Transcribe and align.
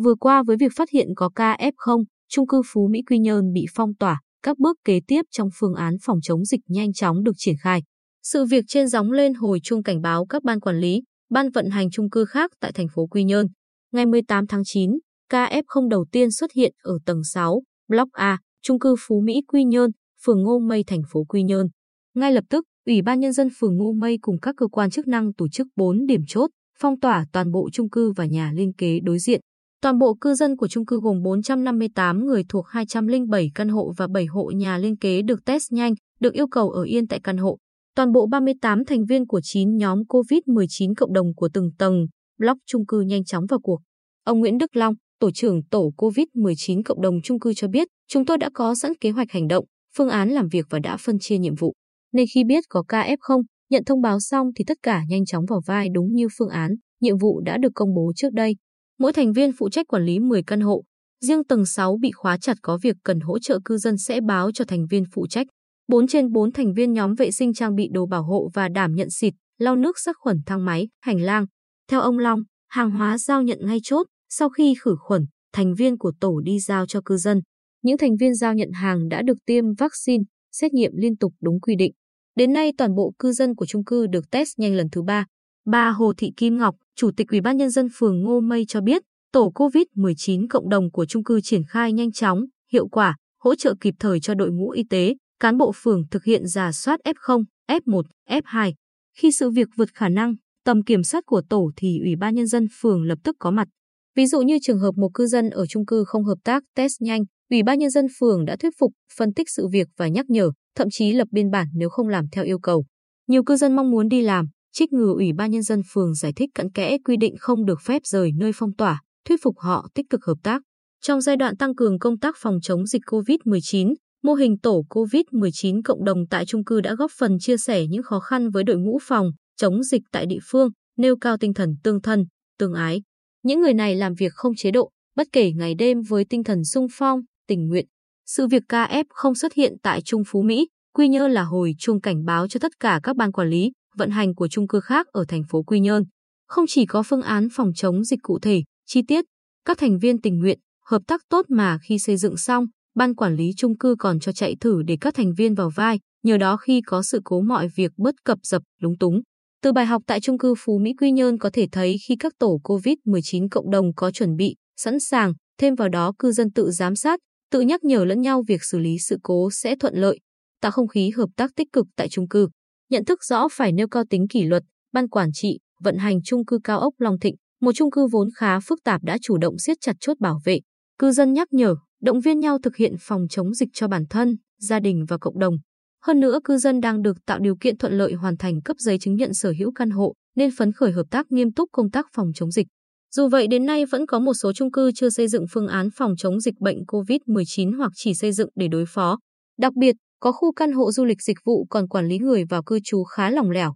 vừa 0.00 0.14
qua 0.14 0.42
với 0.42 0.56
việc 0.56 0.72
phát 0.76 0.90
hiện 0.90 1.08
có 1.16 1.28
ca 1.34 1.56
F0, 1.56 2.04
trung 2.28 2.46
cư 2.46 2.62
Phú 2.72 2.88
Mỹ 2.90 3.02
Quy 3.10 3.18
Nhơn 3.18 3.52
bị 3.52 3.66
phong 3.74 3.94
tỏa, 3.94 4.20
các 4.42 4.58
bước 4.58 4.76
kế 4.84 5.00
tiếp 5.06 5.22
trong 5.30 5.48
phương 5.54 5.74
án 5.74 5.96
phòng 6.02 6.18
chống 6.22 6.44
dịch 6.44 6.60
nhanh 6.66 6.92
chóng 6.92 7.22
được 7.22 7.32
triển 7.36 7.54
khai. 7.60 7.82
Sự 8.22 8.44
việc 8.44 8.64
trên 8.68 8.88
gióng 8.88 9.12
lên 9.12 9.34
hồi 9.34 9.60
chuông 9.62 9.82
cảnh 9.82 10.00
báo 10.00 10.26
các 10.26 10.44
ban 10.44 10.60
quản 10.60 10.80
lý, 10.80 11.02
ban 11.30 11.50
vận 11.50 11.70
hành 11.70 11.90
trung 11.90 12.10
cư 12.10 12.24
khác 12.24 12.50
tại 12.60 12.72
thành 12.72 12.86
phố 12.94 13.06
Quy 13.06 13.24
Nhơn. 13.24 13.46
Ngày 13.92 14.06
18 14.06 14.46
tháng 14.46 14.62
9, 14.64 14.90
ca 15.28 15.46
F0 15.46 15.88
đầu 15.88 16.04
tiên 16.12 16.30
xuất 16.30 16.52
hiện 16.52 16.72
ở 16.82 16.98
tầng 17.06 17.24
6, 17.24 17.62
Block 17.88 18.12
A, 18.12 18.38
trung 18.62 18.78
cư 18.78 18.94
Phú 18.98 19.20
Mỹ 19.24 19.42
Quy 19.48 19.64
Nhơn, 19.64 19.90
phường 20.24 20.42
Ngô 20.42 20.58
Mây, 20.58 20.84
thành 20.86 21.02
phố 21.10 21.24
Quy 21.24 21.42
Nhơn. 21.42 21.66
Ngay 22.14 22.32
lập 22.32 22.44
tức, 22.50 22.64
Ủy 22.86 23.02
ban 23.02 23.20
Nhân 23.20 23.32
dân 23.32 23.48
phường 23.58 23.76
Ngô 23.76 23.92
Mây 23.92 24.18
cùng 24.20 24.40
các 24.42 24.54
cơ 24.56 24.66
quan 24.66 24.90
chức 24.90 25.08
năng 25.08 25.34
tổ 25.34 25.48
chức 25.48 25.66
4 25.76 26.06
điểm 26.06 26.20
chốt, 26.26 26.50
phong 26.78 27.00
tỏa 27.00 27.26
toàn 27.32 27.50
bộ 27.50 27.70
trung 27.72 27.90
cư 27.90 28.12
và 28.12 28.26
nhà 28.26 28.52
liên 28.54 28.72
kế 28.72 29.00
đối 29.00 29.18
diện. 29.18 29.40
Toàn 29.82 29.98
bộ 29.98 30.14
cư 30.20 30.34
dân 30.34 30.56
của 30.56 30.68
chung 30.68 30.86
cư 30.86 31.00
gồm 31.02 31.22
458 31.22 32.26
người 32.26 32.44
thuộc 32.48 32.66
207 32.68 33.50
căn 33.54 33.68
hộ 33.68 33.92
và 33.96 34.06
7 34.06 34.26
hộ 34.26 34.50
nhà 34.50 34.78
liên 34.78 34.96
kế 34.96 35.22
được 35.22 35.44
test 35.44 35.72
nhanh, 35.72 35.94
được 36.20 36.34
yêu 36.34 36.46
cầu 36.46 36.70
ở 36.70 36.82
yên 36.82 37.06
tại 37.06 37.20
căn 37.24 37.36
hộ. 37.36 37.58
Toàn 37.96 38.12
bộ 38.12 38.26
38 38.26 38.84
thành 38.84 39.04
viên 39.06 39.26
của 39.26 39.40
9 39.42 39.76
nhóm 39.76 39.98
COVID-19 39.98 40.94
cộng 40.96 41.12
đồng 41.12 41.34
của 41.34 41.48
từng 41.54 41.70
tầng, 41.78 42.06
block 42.38 42.58
chung 42.66 42.86
cư 42.86 43.00
nhanh 43.00 43.24
chóng 43.24 43.44
vào 43.46 43.60
cuộc. 43.60 43.80
Ông 44.24 44.40
Nguyễn 44.40 44.58
Đức 44.58 44.76
Long, 44.76 44.94
tổ 45.20 45.30
trưởng 45.30 45.62
tổ 45.70 45.90
COVID-19 45.96 46.82
cộng 46.84 47.02
đồng 47.02 47.22
chung 47.22 47.40
cư 47.40 47.54
cho 47.54 47.68
biết, 47.68 47.88
chúng 48.08 48.26
tôi 48.26 48.38
đã 48.38 48.50
có 48.54 48.74
sẵn 48.74 48.92
kế 49.00 49.10
hoạch 49.10 49.30
hành 49.30 49.48
động, 49.48 49.64
phương 49.96 50.08
án 50.08 50.30
làm 50.30 50.48
việc 50.48 50.66
và 50.70 50.78
đã 50.78 50.96
phân 50.96 51.18
chia 51.20 51.38
nhiệm 51.38 51.54
vụ. 51.54 51.72
Nên 52.12 52.26
khi 52.34 52.44
biết 52.44 52.64
có 52.68 52.82
ca 52.88 53.08
F0, 53.08 53.42
nhận 53.70 53.84
thông 53.84 54.02
báo 54.02 54.20
xong 54.20 54.46
thì 54.56 54.64
tất 54.66 54.78
cả 54.82 55.02
nhanh 55.08 55.24
chóng 55.24 55.44
vào 55.48 55.60
vai 55.66 55.88
đúng 55.92 56.12
như 56.12 56.28
phương 56.38 56.48
án, 56.48 56.70
nhiệm 57.00 57.18
vụ 57.18 57.40
đã 57.40 57.58
được 57.58 57.72
công 57.74 57.94
bố 57.94 58.12
trước 58.16 58.32
đây. 58.32 58.54
Mỗi 59.00 59.12
thành 59.12 59.32
viên 59.32 59.52
phụ 59.52 59.68
trách 59.68 59.86
quản 59.88 60.04
lý 60.04 60.18
10 60.18 60.42
căn 60.42 60.60
hộ. 60.60 60.82
Riêng 61.24 61.44
tầng 61.44 61.66
6 61.66 61.96
bị 62.00 62.10
khóa 62.10 62.36
chặt 62.36 62.56
có 62.62 62.78
việc 62.82 62.96
cần 63.04 63.20
hỗ 63.20 63.38
trợ 63.38 63.58
cư 63.64 63.78
dân 63.78 63.98
sẽ 63.98 64.20
báo 64.20 64.52
cho 64.52 64.64
thành 64.64 64.86
viên 64.86 65.04
phụ 65.12 65.26
trách. 65.26 65.46
4 65.88 66.06
trên 66.06 66.32
4 66.32 66.52
thành 66.52 66.74
viên 66.74 66.92
nhóm 66.92 67.14
vệ 67.14 67.30
sinh 67.30 67.54
trang 67.54 67.74
bị 67.74 67.88
đồ 67.92 68.06
bảo 68.06 68.22
hộ 68.22 68.50
và 68.54 68.68
đảm 68.68 68.94
nhận 68.94 69.10
xịt, 69.10 69.34
lau 69.58 69.76
nước 69.76 69.98
sát 69.98 70.16
khuẩn 70.18 70.36
thang 70.46 70.64
máy, 70.64 70.88
hành 71.00 71.20
lang. 71.20 71.46
Theo 71.90 72.00
ông 72.00 72.18
Long, 72.18 72.42
hàng 72.68 72.90
hóa 72.90 73.18
giao 73.18 73.42
nhận 73.42 73.58
ngay 73.62 73.78
chốt, 73.82 74.06
sau 74.28 74.48
khi 74.48 74.74
khử 74.80 74.96
khuẩn, 75.00 75.24
thành 75.52 75.74
viên 75.74 75.98
của 75.98 76.12
tổ 76.20 76.40
đi 76.40 76.60
giao 76.60 76.86
cho 76.86 77.00
cư 77.04 77.16
dân. 77.16 77.40
Những 77.82 77.98
thành 77.98 78.16
viên 78.20 78.34
giao 78.34 78.54
nhận 78.54 78.70
hàng 78.72 79.08
đã 79.08 79.22
được 79.22 79.38
tiêm 79.46 79.64
vaccine, 79.78 80.24
xét 80.52 80.72
nghiệm 80.72 80.92
liên 80.94 81.16
tục 81.16 81.32
đúng 81.40 81.60
quy 81.60 81.74
định. 81.76 81.92
Đến 82.36 82.52
nay 82.52 82.72
toàn 82.78 82.94
bộ 82.94 83.12
cư 83.18 83.32
dân 83.32 83.54
của 83.54 83.66
chung 83.66 83.84
cư 83.84 84.06
được 84.06 84.30
test 84.30 84.48
nhanh 84.56 84.74
lần 84.74 84.86
thứ 84.92 85.02
ba. 85.02 85.26
Bà 85.66 85.90
Hồ 85.90 86.12
Thị 86.16 86.32
Kim 86.36 86.58
Ngọc, 86.58 86.74
Chủ 86.96 87.10
tịch 87.16 87.28
Ủy 87.28 87.40
ban 87.40 87.56
Nhân 87.56 87.70
dân 87.70 87.88
phường 87.94 88.22
Ngô 88.22 88.40
Mây 88.40 88.64
cho 88.68 88.80
biết, 88.80 89.02
tổ 89.32 89.52
COVID-19 89.54 90.46
cộng 90.50 90.68
đồng 90.68 90.90
của 90.90 91.06
chung 91.06 91.24
cư 91.24 91.40
triển 91.40 91.62
khai 91.68 91.92
nhanh 91.92 92.12
chóng, 92.12 92.44
hiệu 92.72 92.88
quả, 92.88 93.16
hỗ 93.42 93.54
trợ 93.54 93.74
kịp 93.80 93.94
thời 93.98 94.20
cho 94.20 94.34
đội 94.34 94.50
ngũ 94.50 94.70
y 94.70 94.84
tế, 94.90 95.14
cán 95.40 95.56
bộ 95.56 95.72
phường 95.74 96.02
thực 96.10 96.24
hiện 96.24 96.46
giả 96.46 96.72
soát 96.72 97.00
F0, 97.04 97.44
F1, 97.68 98.02
F2. 98.28 98.72
Khi 99.18 99.32
sự 99.32 99.50
việc 99.50 99.68
vượt 99.76 99.88
khả 99.94 100.08
năng, 100.08 100.34
tầm 100.64 100.82
kiểm 100.82 101.02
soát 101.02 101.24
của 101.26 101.42
tổ 101.48 101.70
thì 101.76 101.98
Ủy 102.04 102.16
ban 102.16 102.34
Nhân 102.34 102.46
dân 102.46 102.66
phường 102.80 103.02
lập 103.02 103.18
tức 103.24 103.36
có 103.38 103.50
mặt. 103.50 103.68
Ví 104.16 104.26
dụ 104.26 104.40
như 104.40 104.58
trường 104.62 104.78
hợp 104.78 104.92
một 104.96 105.10
cư 105.14 105.26
dân 105.26 105.50
ở 105.50 105.66
chung 105.66 105.86
cư 105.86 106.04
không 106.04 106.24
hợp 106.24 106.38
tác 106.44 106.62
test 106.76 106.92
nhanh, 107.00 107.24
Ủy 107.50 107.62
ban 107.62 107.78
Nhân 107.78 107.90
dân 107.90 108.06
phường 108.18 108.44
đã 108.44 108.56
thuyết 108.56 108.72
phục, 108.78 108.92
phân 109.16 109.34
tích 109.34 109.50
sự 109.50 109.68
việc 109.68 109.88
và 109.96 110.08
nhắc 110.08 110.30
nhở, 110.30 110.50
thậm 110.76 110.88
chí 110.90 111.12
lập 111.12 111.28
biên 111.30 111.50
bản 111.50 111.66
nếu 111.74 111.88
không 111.88 112.08
làm 112.08 112.24
theo 112.32 112.44
yêu 112.44 112.58
cầu. 112.58 112.84
Nhiều 113.28 113.44
cư 113.44 113.56
dân 113.56 113.76
mong 113.76 113.90
muốn 113.90 114.08
đi 114.08 114.22
làm, 114.22 114.46
trích 114.72 114.92
ngừ 114.92 115.12
Ủy 115.16 115.32
ban 115.32 115.50
Nhân 115.50 115.62
dân 115.62 115.82
phường 115.92 116.14
giải 116.14 116.32
thích 116.32 116.50
cặn 116.54 116.72
kẽ 116.72 116.98
quy 117.04 117.16
định 117.16 117.34
không 117.38 117.64
được 117.64 117.80
phép 117.84 118.02
rời 118.04 118.30
nơi 118.36 118.52
phong 118.54 118.74
tỏa, 118.74 119.00
thuyết 119.28 119.42
phục 119.42 119.58
họ 119.58 119.88
tích 119.94 120.06
cực 120.10 120.24
hợp 120.24 120.36
tác. 120.42 120.62
Trong 121.02 121.20
giai 121.20 121.36
đoạn 121.36 121.56
tăng 121.56 121.74
cường 121.74 121.98
công 121.98 122.18
tác 122.18 122.34
phòng 122.38 122.58
chống 122.62 122.86
dịch 122.86 123.02
COVID-19, 123.06 123.94
mô 124.22 124.34
hình 124.34 124.58
tổ 124.58 124.82
COVID-19 124.90 125.80
cộng 125.84 126.04
đồng 126.04 126.26
tại 126.30 126.46
trung 126.46 126.64
cư 126.64 126.80
đã 126.80 126.94
góp 126.94 127.10
phần 127.18 127.38
chia 127.38 127.56
sẻ 127.56 127.86
những 127.86 128.02
khó 128.02 128.20
khăn 128.20 128.50
với 128.50 128.64
đội 128.64 128.76
ngũ 128.76 128.98
phòng, 129.02 129.30
chống 129.56 129.82
dịch 129.82 130.02
tại 130.12 130.26
địa 130.26 130.38
phương, 130.42 130.70
nêu 130.98 131.16
cao 131.16 131.36
tinh 131.36 131.54
thần 131.54 131.74
tương 131.82 132.02
thân, 132.02 132.24
tương 132.58 132.74
ái. 132.74 133.02
Những 133.42 133.60
người 133.60 133.74
này 133.74 133.94
làm 133.94 134.14
việc 134.14 134.32
không 134.34 134.54
chế 134.56 134.70
độ, 134.70 134.90
bất 135.16 135.26
kể 135.32 135.52
ngày 135.52 135.74
đêm 135.74 136.02
với 136.02 136.24
tinh 136.24 136.44
thần 136.44 136.64
sung 136.64 136.86
phong, 136.92 137.20
tình 137.48 137.68
nguyện. 137.68 137.86
Sự 138.26 138.46
việc 138.46 138.62
KF 138.68 139.04
không 139.08 139.34
xuất 139.34 139.52
hiện 139.52 139.74
tại 139.82 140.02
Trung 140.02 140.22
Phú 140.26 140.42
Mỹ, 140.42 140.68
Quy 140.94 141.08
Nhơn 141.08 141.30
là 141.30 141.42
hồi 141.42 141.74
chuông 141.78 142.00
cảnh 142.00 142.24
báo 142.24 142.48
cho 142.48 142.60
tất 142.60 142.72
cả 142.80 143.00
các 143.02 143.16
ban 143.16 143.32
quản 143.32 143.48
lý, 143.48 143.72
vận 143.96 144.10
hành 144.10 144.34
của 144.34 144.48
chung 144.48 144.68
cư 144.68 144.80
khác 144.80 145.06
ở 145.12 145.24
thành 145.28 145.42
phố 145.48 145.62
Quy 145.62 145.80
Nhơn. 145.80 146.04
Không 146.46 146.64
chỉ 146.68 146.86
có 146.86 147.02
phương 147.02 147.22
án 147.22 147.48
phòng 147.52 147.72
chống 147.74 148.04
dịch 148.04 148.18
cụ 148.22 148.38
thể, 148.38 148.62
chi 148.86 149.02
tiết, 149.08 149.24
các 149.64 149.78
thành 149.78 149.98
viên 149.98 150.20
tình 150.20 150.38
nguyện, 150.38 150.58
hợp 150.84 151.02
tác 151.06 151.20
tốt 151.28 151.46
mà 151.48 151.78
khi 151.88 151.98
xây 151.98 152.16
dựng 152.16 152.36
xong, 152.36 152.66
ban 152.94 153.14
quản 153.14 153.36
lý 153.36 153.52
chung 153.56 153.78
cư 153.78 153.94
còn 153.98 154.20
cho 154.20 154.32
chạy 154.32 154.56
thử 154.60 154.82
để 154.82 154.96
các 155.00 155.14
thành 155.14 155.32
viên 155.34 155.54
vào 155.54 155.70
vai, 155.70 155.98
nhờ 156.22 156.36
đó 156.36 156.56
khi 156.56 156.80
có 156.86 157.02
sự 157.02 157.20
cố 157.24 157.40
mọi 157.40 157.68
việc 157.76 157.92
bớt 157.96 158.14
cập 158.24 158.38
dập, 158.42 158.62
lúng 158.80 158.98
túng. 158.98 159.20
Từ 159.62 159.72
bài 159.72 159.86
học 159.86 160.02
tại 160.06 160.20
chung 160.20 160.38
cư 160.38 160.54
Phú 160.58 160.78
Mỹ 160.78 160.94
Quy 161.00 161.10
Nhơn 161.10 161.38
có 161.38 161.50
thể 161.52 161.66
thấy 161.72 161.96
khi 162.08 162.16
các 162.16 162.32
tổ 162.38 162.60
COVID-19 162.64 163.48
cộng 163.50 163.70
đồng 163.70 163.94
có 163.94 164.10
chuẩn 164.10 164.36
bị, 164.36 164.56
sẵn 164.76 165.00
sàng, 165.00 165.32
thêm 165.58 165.74
vào 165.74 165.88
đó 165.88 166.12
cư 166.18 166.32
dân 166.32 166.52
tự 166.52 166.70
giám 166.70 166.96
sát, 166.96 167.20
tự 167.50 167.60
nhắc 167.60 167.84
nhở 167.84 168.04
lẫn 168.04 168.20
nhau 168.20 168.42
việc 168.48 168.64
xử 168.64 168.78
lý 168.78 168.98
sự 168.98 169.18
cố 169.22 169.50
sẽ 169.50 169.76
thuận 169.76 169.94
lợi, 169.94 170.18
tạo 170.60 170.72
không 170.72 170.88
khí 170.88 171.10
hợp 171.10 171.28
tác 171.36 171.50
tích 171.56 171.68
cực 171.72 171.86
tại 171.96 172.08
chung 172.08 172.28
cư. 172.28 172.48
Nhận 172.90 173.04
thức 173.04 173.24
rõ 173.24 173.48
phải 173.52 173.72
nêu 173.72 173.88
cao 173.88 174.04
tính 174.10 174.28
kỷ 174.28 174.42
luật, 174.42 174.62
ban 174.92 175.08
quản 175.08 175.30
trị, 175.32 175.58
vận 175.82 175.96
hành 175.96 176.22
chung 176.22 176.44
cư 176.44 176.58
cao 176.64 176.80
ốc 176.80 176.94
Long 176.98 177.18
Thịnh, 177.18 177.34
một 177.60 177.72
chung 177.72 177.90
cư 177.90 178.06
vốn 178.06 178.28
khá 178.36 178.60
phức 178.60 178.78
tạp 178.84 179.02
đã 179.02 179.18
chủ 179.22 179.38
động 179.38 179.58
siết 179.58 179.76
chặt 179.80 179.96
chốt 180.00 180.20
bảo 180.20 180.40
vệ. 180.44 180.60
Cư 180.98 181.12
dân 181.12 181.32
nhắc 181.32 181.48
nhở, 181.52 181.74
động 182.02 182.20
viên 182.20 182.40
nhau 182.40 182.58
thực 182.62 182.76
hiện 182.76 182.94
phòng 183.00 183.26
chống 183.30 183.54
dịch 183.54 183.68
cho 183.72 183.88
bản 183.88 184.04
thân, 184.10 184.36
gia 184.58 184.80
đình 184.80 185.04
và 185.08 185.18
cộng 185.18 185.38
đồng. 185.38 185.54
Hơn 186.02 186.20
nữa 186.20 186.38
cư 186.44 186.58
dân 186.58 186.80
đang 186.80 187.02
được 187.02 187.16
tạo 187.26 187.38
điều 187.38 187.56
kiện 187.56 187.76
thuận 187.76 187.92
lợi 187.92 188.12
hoàn 188.12 188.36
thành 188.36 188.62
cấp 188.62 188.76
giấy 188.78 188.98
chứng 188.98 189.16
nhận 189.16 189.34
sở 189.34 189.52
hữu 189.58 189.72
căn 189.72 189.90
hộ, 189.90 190.14
nên 190.36 190.50
phấn 190.58 190.72
khởi 190.72 190.92
hợp 190.92 191.06
tác 191.10 191.32
nghiêm 191.32 191.52
túc 191.52 191.68
công 191.72 191.90
tác 191.90 192.06
phòng 192.14 192.30
chống 192.34 192.50
dịch. 192.50 192.66
Dù 193.14 193.28
vậy 193.28 193.46
đến 193.46 193.66
nay 193.66 193.86
vẫn 193.86 194.06
có 194.06 194.18
một 194.18 194.34
số 194.34 194.52
chung 194.52 194.70
cư 194.70 194.92
chưa 194.94 195.10
xây 195.10 195.28
dựng 195.28 195.44
phương 195.50 195.66
án 195.66 195.88
phòng 195.94 196.14
chống 196.18 196.40
dịch 196.40 196.60
bệnh 196.60 196.78
COVID-19 196.86 197.76
hoặc 197.76 197.92
chỉ 197.94 198.14
xây 198.14 198.32
dựng 198.32 198.48
để 198.54 198.68
đối 198.68 198.84
phó. 198.86 199.18
Đặc 199.58 199.72
biệt, 199.76 199.96
có 200.20 200.32
khu 200.32 200.52
căn 200.52 200.72
hộ 200.72 200.92
du 200.92 201.04
lịch 201.04 201.22
dịch 201.22 201.38
vụ 201.44 201.66
còn 201.70 201.88
quản 201.88 202.08
lý 202.08 202.18
người 202.18 202.44
vào 202.44 202.62
cư 202.62 202.78
trú 202.84 203.04
khá 203.04 203.30
lỏng 203.30 203.50
lẻo. 203.50 203.74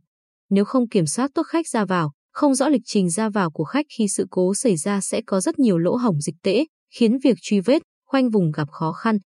Nếu 0.50 0.64
không 0.64 0.88
kiểm 0.88 1.06
soát 1.06 1.30
tốt 1.34 1.42
khách 1.42 1.68
ra 1.68 1.84
vào, 1.84 2.12
không 2.32 2.54
rõ 2.54 2.68
lịch 2.68 2.82
trình 2.84 3.10
ra 3.10 3.28
vào 3.28 3.50
của 3.50 3.64
khách 3.64 3.86
khi 3.98 4.08
sự 4.08 4.26
cố 4.30 4.54
xảy 4.54 4.76
ra 4.76 5.00
sẽ 5.00 5.20
có 5.26 5.40
rất 5.40 5.58
nhiều 5.58 5.78
lỗ 5.78 5.96
hổng 5.96 6.20
dịch 6.20 6.36
tễ, 6.42 6.64
khiến 6.94 7.18
việc 7.24 7.38
truy 7.42 7.60
vết, 7.60 7.82
khoanh 8.06 8.30
vùng 8.30 8.50
gặp 8.50 8.68
khó 8.70 8.92
khăn. 8.92 9.18